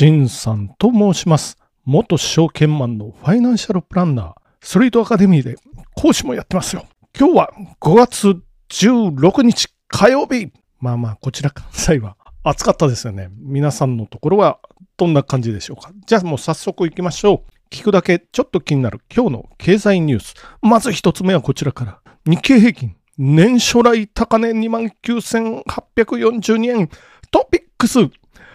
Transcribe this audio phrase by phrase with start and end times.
[0.00, 1.58] シンさんと申します。
[1.84, 5.56] 元証券マンのファイナンシャルプランナー、ストリートアカデミーで
[5.94, 6.86] 講師もやってますよ。
[7.14, 8.34] 今日は5月
[8.70, 10.50] 16日火曜日。
[10.78, 13.28] まあまあ、こちら関西は暑かったですよね。
[13.40, 14.58] 皆さんのところは
[14.96, 15.92] どんな感じでしょうか？
[16.06, 17.50] じゃあもう早速行きましょう。
[17.68, 20.32] 聞くだけちょっと気になる今日の経済ニュース。
[20.62, 22.00] まず一つ目はこちらから。
[22.24, 26.88] 日経平均年初来高値29,842円。
[27.30, 28.08] トピックス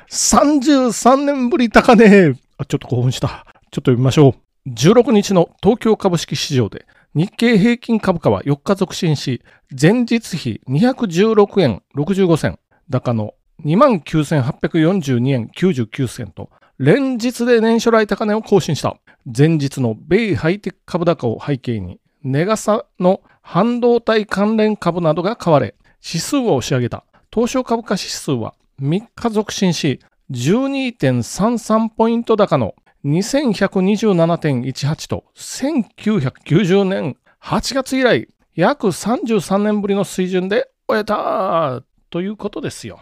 [0.10, 2.34] 33年ぶり高値。
[2.58, 3.28] あ、ちょっと興奮した。
[3.28, 3.38] ちょっ
[3.70, 4.70] と読みましょう。
[4.70, 18.98] 16日の東京株式市場で日経平均株価は4日続伸し、前日比216円65銭高の29,842円99銭と、連日で年初来高値を更新した。
[19.26, 27.06] 前日の米ハイテク株高を背景に、値傘の半導体関連株などが買われ、指数を押し上げた。
[27.34, 30.00] 東証株価指数は3日続伸し、
[30.32, 32.74] 12.33ポイント高の
[33.06, 43.00] 2127.18と1990年8月以来約33年ぶりの水準で終えたということですよ。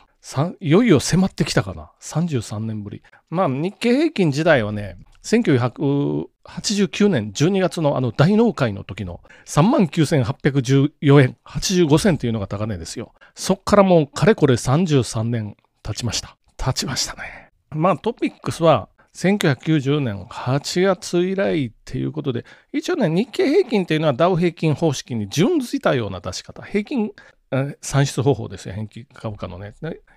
[0.60, 3.02] いよいよ迫ってきたかな？33年ぶり。
[3.30, 13.14] まあ日経平均時代はね、1989年12月のあの大納会の時の39,814円85銭というのが高値ですよ。
[13.36, 16.38] そっからもうかれこれ33年経ちました。
[16.58, 17.50] 経ちましたね。
[17.72, 27.12] まあトピックスは1990年8月以来っていうことで、一応ね、日経平均っていうのはダウ平均方式に準ずいたような出し方、平均
[27.82, 29.74] 算出方法ですよ、平均株価のね。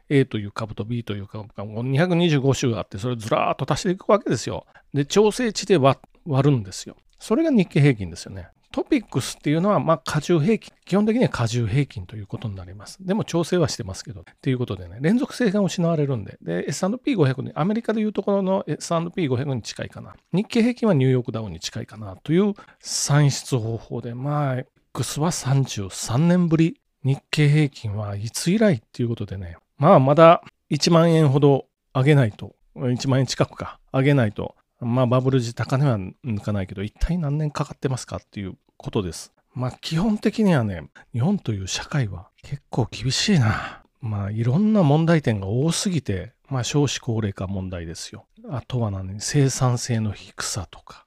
[0.09, 4.67] A という株と B という株価、225種があって、それをずらーっと足していくわけですよ。
[4.95, 6.97] で、調整値で割るんですよ。
[7.19, 8.49] それが日経平均ですよね。
[8.77, 10.71] トピックスっていうのは、まあ、過重平均。
[10.85, 12.99] 基本的には過重平均ということになります。
[13.01, 20.15] でも調整はしてますけど、っていうことでね、連続性が失われるんで、で、S&P500 に、アメリカでいうところの S&P500 に近いかな。
[20.35, 24.65] 日経平均はニューヨークダウンに近いかなという算出方法で、まあ、
[24.95, 26.79] X は33年ぶり。
[27.03, 31.65] 日経平均はいつ以来っていうことでね、まあ、まだ1万円ほど
[31.95, 39.33] 上げないと、1万円近くか、上げないと、まあ、バブル時高値は抜かないけど、一体何年かかってますかっていうことです。
[39.55, 43.83] まあ基本的にはね、日本という社会は結構厳しいな。
[44.01, 48.27] まあいろんな問題点が多すぎて、まあ少子高齢化問題ですよ。
[48.51, 51.07] あとは何、生産性の低さとか、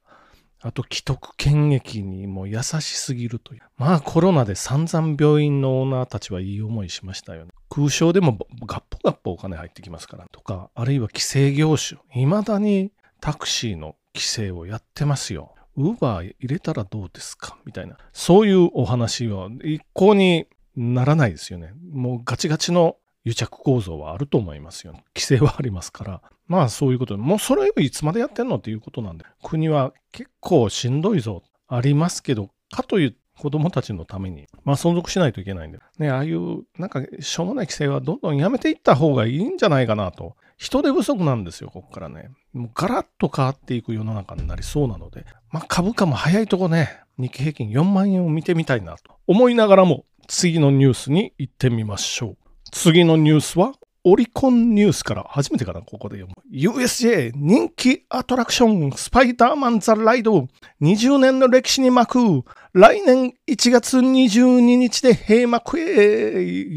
[0.62, 3.62] あと既得権益にも優しすぎるという。
[3.78, 7.52] まあコロナで散々病院のオーナーたちはいい思いしましたよね。
[7.70, 12.02] 空床でもガッポガッポお金入ってきますからとか、あるいは規制業種。
[12.12, 12.92] 未だに
[13.22, 15.54] タクシーの規制をやってますよ。
[15.80, 17.58] ウーバー入れたらどうですか？
[17.66, 17.98] みたいな。
[18.12, 21.74] そういうお話は一向にならないですよね。
[21.92, 24.94] もうガチガチの癒着構造はあると思いますよ。
[25.16, 26.22] 規制はありますから。
[26.48, 40.36] まあそういうことで、もうそれをいつまでやってんのっていうことなんで、国は結構しんどいぞ、ありますけど、かという子供たちのために、まあ存続しないといけないんで、ね、ああいう、なんかしょうもない規制はどんどんやめていった方がいいんじゃないかなと。
[40.60, 42.32] 人手不足なんですよ、ここからね。
[42.54, 52.38] もうガラッと変わっていく世の中になりそうなので、まあ株価も早いとこね、日経平均4万円を見てみたいなと思いながらも、次のニュースに行ってみましょう。
[52.72, 56.36] 次のニュースはオリコンニュースから初めてかな、ここで読む。
[56.54, 60.46] USJ 人気アトラクションスパイダーマンザライド
[60.82, 62.44] 20年の歴史に幕
[62.74, 66.32] 来年1月22日で閉幕へ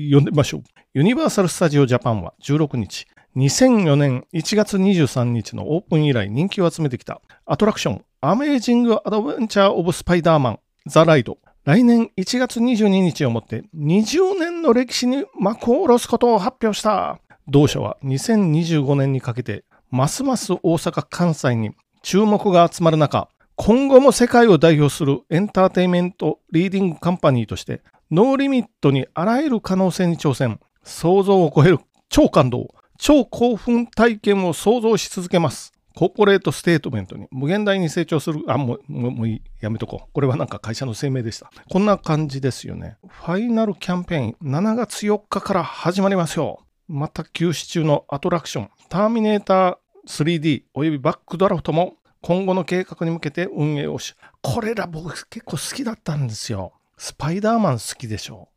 [0.07, 0.63] 読んでみましょう。
[0.95, 3.07] ユニバーサル・スタジオ・ジャパンは16日、
[3.37, 17.21] 2004年1月23日のオープン以来人気を集めてきたアトラクションアメージング・アドベンチャー・オブ・スパイダーマンザ・ライド来年1月22日をもって20年の歴史に幕を下ろすことを発表した。
[17.49, 21.71] 同社は2025年にかけてますます大阪・関西に
[22.03, 31.79] 注目が集まる中、今後も世界を代表するエンターテイメントリーディングカンパニーとしてノーリミットにあらゆる可能性に挑戦、想像を超える
[32.09, 35.73] 超感動、超興奮体験を創造し続けます。
[35.97, 40.09] コーポレートステートメントに無限大に成長する、あ、もう、もういい、やめとこう。
[40.13, 41.51] これはなんか会社の声明でした。
[41.69, 42.99] こんな感じですよね。
[43.09, 46.61] ファイナルキャンペーン7月4日から始まりますよ。
[46.87, 49.77] また休止中のアトラクション、ターミネーター
[50.07, 56.73] 3D およびバックドラフトも今後の計画に向けて運営をし、これら僕結構好きだったんですよ。
[56.99, 58.49] スパイダーマン好きでしょ。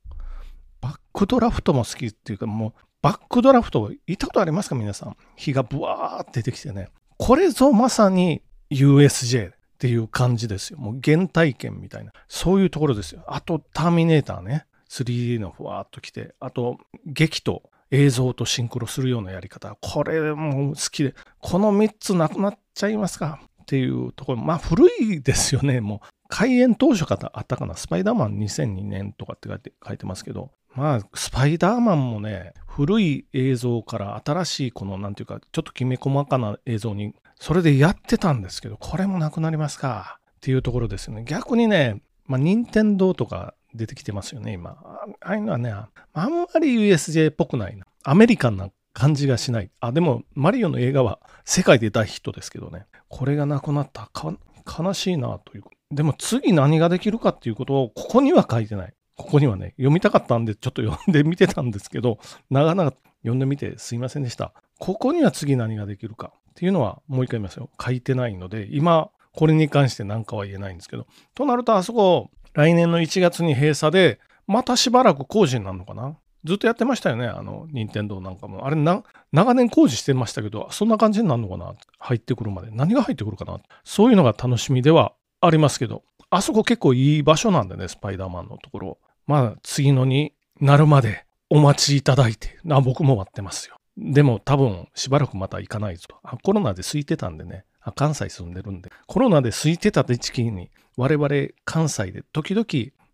[0.81, 5.15] バックドラフトも好きっていうかもうバックドラフト行ったことありますか皆さん？
[5.35, 6.89] 火がブワーって出てきてね。
[7.19, 8.41] これぞまさに
[8.71, 10.79] USJ っていう感じですよ。
[10.79, 12.13] もう原体験みたいな。
[12.27, 13.23] そういうところですよ。
[13.27, 14.65] あと、ターミネーターね。
[14.89, 19.77] 3D のふわーっと来て、あと、劇と映像とシンクロするようなやり方。
[19.81, 23.39] これも好きで、この3つなくなっちゃいますか？
[23.61, 26.07] っていうところ、まあ古いですよね、もう。
[26.27, 29.47] 開演当初からあったかな、スパイダーマン2002年とかって
[29.87, 41.23] 書いてますけど、まあ、スパイダーマンもね、古い映像から新しいこの、なんていうか、ちょっときめ細かな映像に、それでやってたんですけど、これもなくなりますかっていうところですよね。
[41.25, 44.77] 逆にね、まあ、任天堂とか出てきてますよね、今。
[44.81, 47.85] ああいうのはね、あんまり USJ っぽくないな。
[48.03, 49.71] アメリカンな感じがしない。
[49.79, 52.85] あ、でも、マリオの映画は世界で大ヒットですけどね。
[53.07, 55.63] これがなくなった悲しいなという。
[55.91, 58.93] でも次何ができるかっていうことをここには書いてない。
[59.15, 62.19] ここにはね、読みたかったんで、ちょっと読んでみてたんですけど、
[62.49, 64.53] 長々読んでみてすいませんでした。
[64.79, 67.69] ここには次何ができるかっていうのは、もう一回言いますよ。
[67.81, 78.65] 書いてないので、今、これに関して何かは言えないんですけど、となると、あそこ、来年の1月に閉鎖で、またしばらく工事になるのかなずっとやってましたよね、あの、任天堂なんかも。
[78.65, 82.69] あれな、長年工事してましたけど、そんな感じになるのかな入ってくるまで。
[82.71, 88.97] 何が入ってくるかなそういうのが楽しみではありますけど、あそこ結構いい場所なんでね、スパイダーマンのところ。
[89.27, 93.77] まあ、次のになるまでお待ちいただいて、あ僕も待ってますよ。
[93.97, 96.15] でも多分しばらくまた行かないぞと。
[96.23, 101.29] あコロナで空いてたんでねあ、関西住んでるんで、コロナで空いてた時期に、我々
[101.65, 102.65] 関西で時々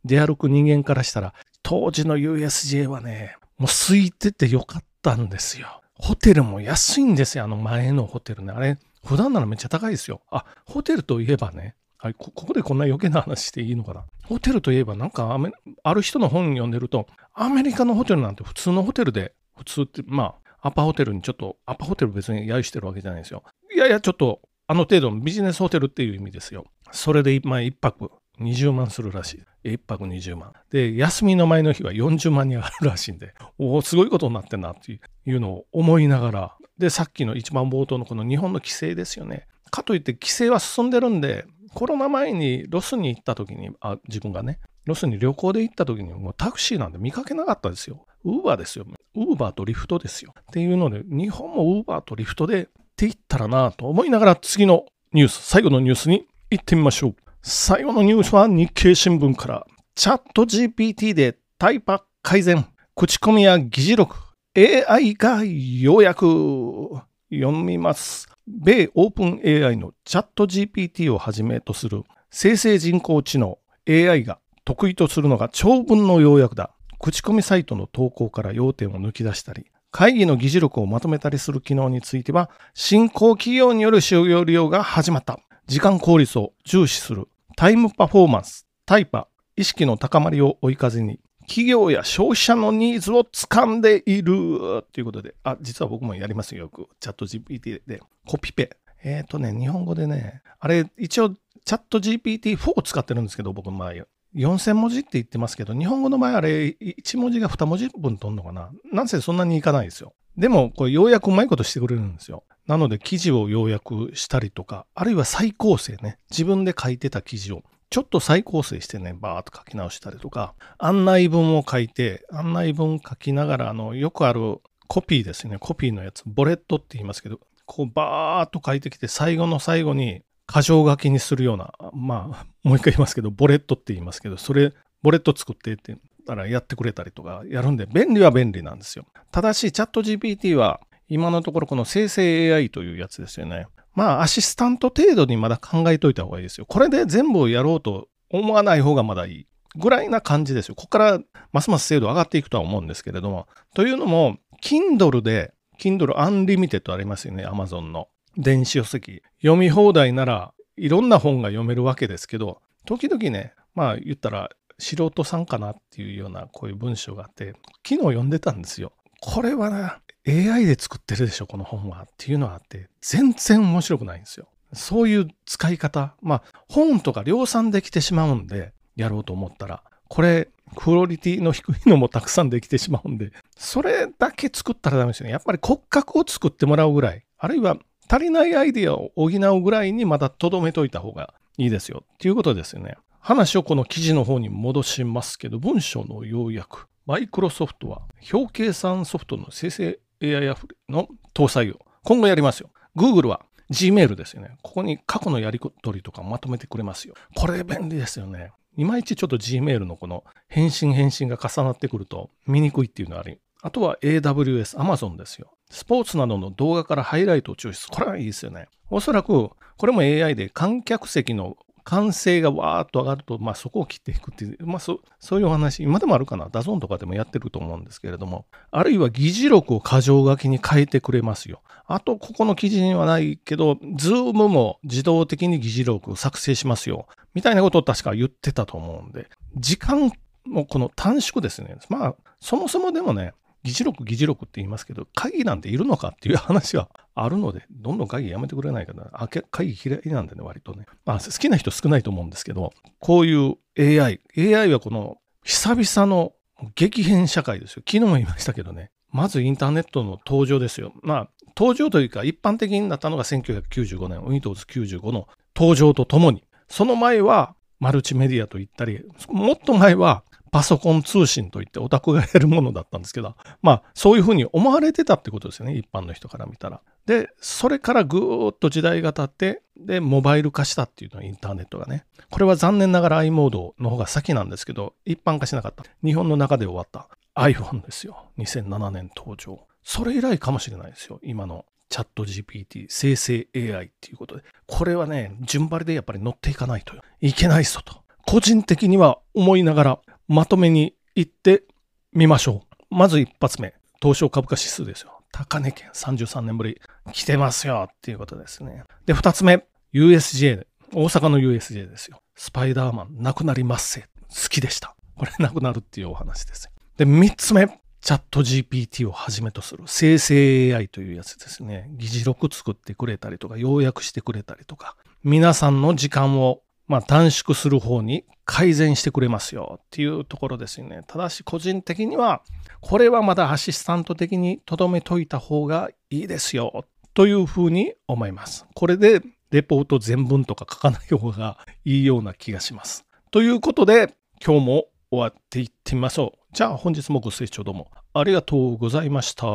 [0.05, 5.81] 出歩く人間からしたら、当時の USJ はね、もう空いててよかったんですよ。
[5.95, 8.53] ホテルも安いんですよ、あの前のホテルね。
[8.53, 10.21] あれ、普段ならめっちゃ高いですよ。
[10.31, 14.05] あ、ホテルといえばね、はい、ここでこんな余計な話していいのかな？
[14.25, 15.37] ホテルといえばなんか
[15.83, 17.05] ある人の本読んでると、
[17.35, 23.43] アメリカのホテルなんて普通のホテルで、普通って、まあ、アパホテルにちょっと、アパホテル別に揶揄してるわけじゃないですよ。
[23.71, 26.65] いやいや、ちょっと、あの程度のビジネスホテルっていう意味ですよ。
[26.91, 28.09] それで、まあ、1泊
[28.39, 29.69] 20万するらしい。
[29.69, 30.53] 1泊20万。
[30.71, 39.45] で、休みの前の日は40万に上がるらしいんで、おお、すごいことになってんなっていうのを思いながら、で、さっきの一番冒頭のこの日本の規制ですよね。
[39.69, 48.05] かといって規制は進んでるんで、コロナ前にロスに行った時に、あ、自分がね、ロスに旅行で行った時にもうタクシーなんて見かけなかったですよ。
[48.23, 48.85] Uber ですよ。
[49.15, 50.33] ウーバーとリフトですよ。
[50.39, 52.65] っていうので、日本もウーバーとリフトでっ
[52.95, 57.15] て言ったらなと思いながら次のニュース、最後のニュースに行ってみましょう。
[57.41, 59.65] 最後のニュースは日経新聞から、
[59.95, 62.65] チャット GPT でタイパ改善、
[62.95, 64.15] 口コミや議事録、
[64.55, 66.89] AI がようやく
[67.31, 68.27] 読みます。
[68.47, 73.57] 米オープン AI のチャット GPT をはじめとする生成人工知能
[73.87, 76.71] AI が得意とするのが長文の要約だ。
[76.99, 85.39] 口コミサイトの投稿から要点を抜き出したり、会議の議事録をまとめたりする機能については、新興企業による使用利用が始まった。
[85.67, 91.19] 時間効率を重視するタイムパフォーマンス、タイパ、意識の高まりを追い風に、
[91.51, 96.87] 企業や消費者のニーズを掴んでいるということで、あ、実は僕もやりますよ、よく。
[97.01, 98.01] チャット GPT で。
[98.25, 98.77] コピペ。
[99.03, 101.31] えっ、ー、とね、日本語でね、あれ、一応、
[101.65, 103.95] チャット GPT4 を使ってるんですけど、僕の場合。
[104.33, 110.13] 4000文字って言ってますけど、日本語の場合あれ、1文字が2文字分取んのかななんせそんなにいかないですよ。
[110.37, 112.45] でも、これ、ようやくうまいことしてくれるんですよ。
[112.65, 116.17] なので、記事を要約したりとか、あるいは再構成ね。
[116.29, 125.57] 自分で書いてた記事を、ちょっと再構成してね、バーっと書き直したりとか、案内文を書いて、案内文書きながら、あの、よくあるコピーですね。
[125.59, 139.05] コピーのやつ、ボレットって言いますけど、こうバーっと書いてきて、最後の最後に箇条書きにするような、まあ、もう一回言いますけど、ボレットって言いますけど、それ、ボレット作ってって言ったらやってくれたりとかやるんで、便利は便利なんですよ。
[139.31, 143.67] ただし、チャット GPT は、今のところこの生成 AI というやつですよね。
[143.93, 146.65] まあ、アシスタント程度にまだ考えといた方がいいですよ。
[146.65, 149.47] これで全部をやろうと思わない方がまだいい。
[149.75, 150.75] ぐらいな感じですよ。
[150.75, 151.19] ここから
[151.51, 153.47] ますます精度上がっていくとは思うんですけれども。
[153.73, 158.07] というのも、Kindle で Kindle Unlimited ありますよね、Amazon の。
[158.37, 159.21] 電子書籍。
[159.41, 167.53] 読み放題ならいろんな本が読めるわけですけど、時々ね、まあ言ったら素人さんかなっていうようなこういう文章があって、
[167.87, 168.93] 昨日読んでたんですよ。
[169.21, 174.47] これはな、AI で作ってるでしょ、この本はっていうのがあって、全然面白くないんですよ。
[174.73, 176.15] そういう使い方。
[176.21, 185.31] まあ、本とか量産できてしまうんで、やろうと思ったら、これ、クオリティの低いのもたくさんできてしまうんで、それだけ作ったらダメですよね。
[185.31, 187.77] やっぱり骨格を作ってもらうぐらい、あるいは
[188.09, 192.03] 足りないアイディアを補うぐらいにまた留めといた方がいいですよ。
[192.13, 192.95] っていうことですよね。
[193.19, 196.87] 話をこの記事の方に戻しますけど、文章の要約。
[197.05, 202.69] マイクロソフトは表計算ソフトの生成 AI アフレの搭載を今後やりますよ。
[202.95, 204.57] Google は Gmail ですよね。
[204.61, 207.15] ここに過去のやり取りとかまとめてくれますよ。
[207.35, 208.51] これ便利ですよね。
[208.77, 213.25] いまいちちょっと Gmail のこの返信返信が重なってくると見にくいっていうのは
[213.63, 215.51] あとは AWS、Amazon ですよ。
[215.69, 217.87] スポーツなどの動画からハイライトを抽出。
[217.89, 218.67] これはいいですよね。
[218.89, 231.61] おそらく、これも AI で観客席の歓声がわーっと上がると、まあ、そこを切っていくっていう、まあそ、そういうお話、今でもあるかな、 DAZN とかでもやってると思うんですけれども、あるいは議事録を箇条書きに変えてくれますよ。
[231.87, 237.07] あと、ここの記事にはないけど、ズームも自動的に議事録を作成しますよ。
[237.33, 240.11] みたいなことを確か言ってたと思うんで、時間
[240.45, 241.77] もこの短縮ですね。
[241.89, 249.09] まあ、そもそもでもね、議事録、議事録って言いますけど、会議なんているのかっていう話はあるので、どんどん会議やめてくれないかな。
[249.13, 250.85] あ会議嫌いなんでね、割とね。
[251.05, 256.33] まあ、好きな人少ないと思うんですけど、こういう AI、AI はこの久々の
[256.75, 257.83] 激変社会ですよ。
[257.85, 258.91] 昨日も言いましたけどね。
[259.11, 260.93] まずインターネットの登場ですよ。
[261.01, 276.81] まあ、登場というか一般的になったのが1995年、Windows 95の登場とともに、その前はマルチメディアと言ったり、もっと前はパソコン通信といってオタクがやるものだったんですけど、 まあそういうふうに思われてたってことですよね、一般の人から見たら。
[277.05, 282.05] で、それからぐーっと時代が経って、で、モバイル化したっていうのはインターネットがね。
[282.29, 285.83] これは残念ながら i モードの方が先なんですけど、一般化しなかった。
[286.03, 288.25] 日本の中で終わった iPhone ですよ。
[288.37, 289.65] 2007年登場。
[289.83, 294.43] それ以来かもしれないですよ、今のチャット GPT、生成 AI っていうことで。
[294.67, 298.01] これはね、順張りでやっぱり乗っていかないといけないぞと。
[298.25, 299.99] 個人的には思いながら
[300.31, 301.65] まとめに行って
[302.13, 302.95] みましょう。
[302.95, 305.19] まず一発目、東証株価指数ですよ。
[305.33, 306.79] 高値圏33年ぶり
[307.11, 308.85] 来てますよっていうことですね。
[309.05, 312.21] で、二つ目、USJ、大阪の USJ ですよ。
[312.37, 314.01] スパイダーマン、亡くなりますせ。
[314.29, 314.95] 好きでした。
[315.17, 316.69] これ亡くなるっていうお話です。
[316.95, 317.67] で、三つ目、
[317.99, 321.89] チャット GPT をはじめとする生成 AI というやつですね。
[321.91, 324.95] 議事録作ってくれたりとか、要約してくれたりとか、
[325.25, 331.01] 皆さんの時間をまあ、短縮する方に改善してくれますよっていうところですよね。
[331.07, 332.41] ただし個人的には
[332.81, 338.65] これはまだアシスタント的に留めといた方がいいですよというふうに思います。
[338.75, 339.21] これで
[339.51, 343.05] レポート全文とか書かない方がいいような気がします。
[343.31, 344.13] ということで
[344.45, 346.39] 今日も終わっていってみましょう。
[346.53, 349.45] じゃあ本日もご清聴どうもありがとうございました。